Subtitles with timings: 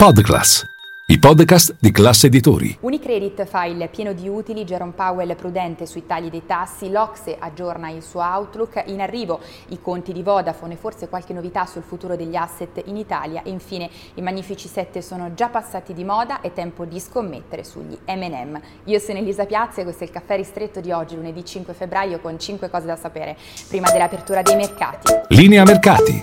[0.00, 0.64] Podclass,
[1.06, 2.78] i podcast di classe editori.
[2.82, 7.90] Unicredit fa il pieno di utili, Jerome Powell prudente sui tagli dei tassi, l'Ocse aggiorna
[7.90, 9.40] il suo outlook, in arrivo
[9.70, 13.50] i conti di Vodafone e forse qualche novità sul futuro degli asset in Italia e
[13.50, 18.60] infine i magnifici 7 sono già passati di moda, è tempo di scommettere sugli M&M.
[18.84, 22.20] Io sono Elisa Piazza e questo è il caffè ristretto di oggi, lunedì 5 febbraio,
[22.20, 25.12] con 5 cose da sapere prima dell'apertura dei mercati.
[25.30, 26.22] Linea mercati.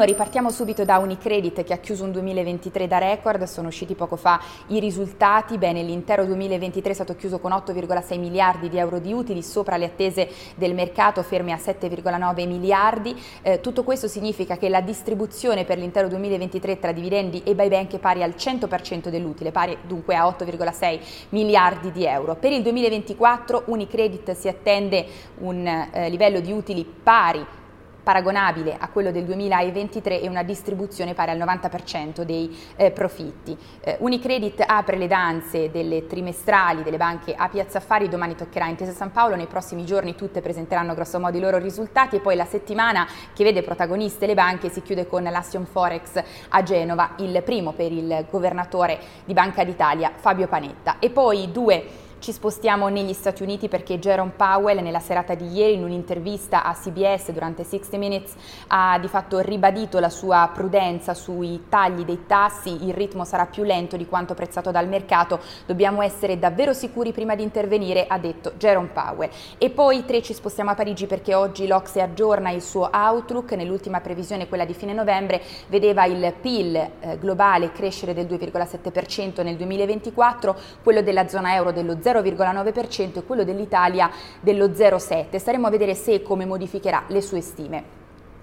[0.00, 4.16] Uno, ripartiamo subito da Unicredit che ha chiuso un 2023 da record, sono usciti poco
[4.16, 9.12] fa i risultati, bene l'intero 2023 è stato chiuso con 8,6 miliardi di euro di
[9.12, 14.70] utili, sopra le attese del mercato fermi a 7,9 miliardi, eh, tutto questo significa che
[14.70, 19.76] la distribuzione per l'intero 2023 tra dividendi e buyback è pari al 100% dell'utile, pari
[19.86, 22.36] dunque a 8,6 miliardi di euro.
[22.36, 25.04] Per il 2024 Unicredit si attende
[25.40, 27.58] un eh, livello di utili pari
[28.02, 33.56] paragonabile a quello del 2023 e una distribuzione pari al 90% dei eh, profitti.
[33.80, 38.92] Eh, Unicredit apre le danze delle trimestrali delle banche a Piazza Affari, domani toccherà Intesa
[38.92, 43.06] San Paolo, nei prossimi giorni tutte presenteranno grossomodo i loro risultati e poi la settimana
[43.34, 47.92] che vede protagoniste le banche si chiude con l'Assion Forex a Genova, il primo per
[47.92, 50.96] il governatore di Banca d'Italia Fabio Panetta.
[50.98, 55.74] E poi due ci spostiamo negli Stati Uniti perché Jerome Powell nella serata di ieri
[55.74, 58.34] in un'intervista a CBS durante 60 Minutes
[58.68, 63.64] ha di fatto ribadito la sua prudenza sui tagli dei tassi, il ritmo sarà più
[63.64, 68.52] lento di quanto prezzato dal mercato, dobbiamo essere davvero sicuri prima di intervenire, ha detto
[68.58, 69.30] Jerome Powell.
[69.56, 74.00] E poi tre ci spostiamo a Parigi perché oggi l'Ocse aggiorna il suo outlook, nell'ultima
[74.00, 80.56] previsione, quella di fine novembre, vedeva il PIL eh, globale crescere del 2,7% nel 2024,
[80.82, 84.10] quello della zona euro dello 0,5%, 0,9% e quello dell'Italia
[84.40, 85.36] dello 0,7%.
[85.36, 87.99] Staremo a vedere se e come modificherà le sue stime.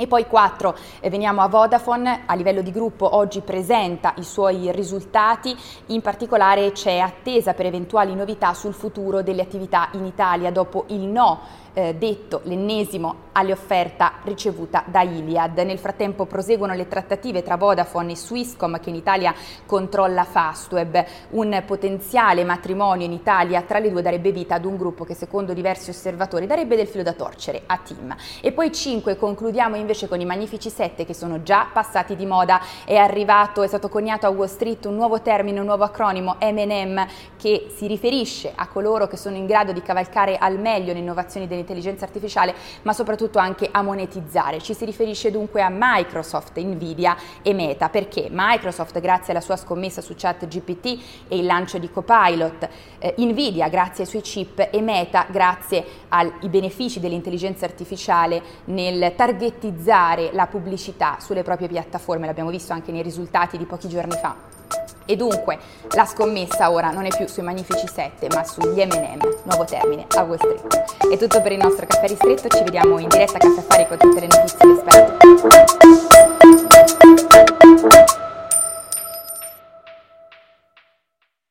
[0.00, 4.72] E poi 4, eh, veniamo a Vodafone, a livello di gruppo oggi presenta i suoi
[4.72, 5.54] risultati,
[5.88, 11.00] in particolare c'è attesa per eventuali novità sul futuro delle attività in Italia dopo il
[11.00, 11.40] no
[11.74, 15.58] eh, detto l'ennesimo alle offerta ricevuta da Iliad.
[15.58, 19.34] Nel frattempo proseguono le trattative tra Vodafone e Swisscom che in Italia
[19.66, 21.04] controlla Fastweb.
[21.30, 25.52] Un potenziale matrimonio in Italia tra le due darebbe vita ad un gruppo che secondo
[25.52, 28.16] diversi osservatori darebbe del filo da torcere a Team.
[28.40, 32.60] E poi 5 concludiamo invece con i magnifici 7 che sono già passati di moda.
[32.84, 37.04] È arrivato, è stato coniato a Wall Street un nuovo termine, un nuovo acronimo M&M
[37.36, 41.48] che si riferisce a coloro che sono in grado di cavalcare al meglio le innovazioni
[41.48, 44.60] dell'intelligenza artificiale, ma soprattutto anche a monetizzare.
[44.60, 50.00] Ci si riferisce dunque a Microsoft, Nvidia e Meta, perché Microsoft, grazie alla sua scommessa
[50.00, 52.68] su ChatGPT e il lancio di Copilot,
[52.98, 59.14] eh, Nvidia grazie ai suoi chip e Meta grazie ai benefici dell'intelligenza artificiale nel
[59.70, 64.34] targetizzare la pubblicità sulle proprie piattaforme, l'abbiamo visto anche nei risultati di pochi giorni fa.
[65.04, 65.58] E dunque
[65.94, 70.22] la scommessa ora non è più sui magnifici 7 ma sugli M&M, nuovo termine, a
[70.22, 71.08] Wall Street.
[71.10, 73.98] È tutto per il nostro caffè ristretto, ci vediamo in diretta a Caffè Affari con
[73.98, 74.74] tutte le notizie e le